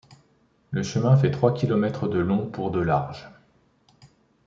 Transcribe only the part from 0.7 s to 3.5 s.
Le chemin fait trois kilomètres de long pour de large.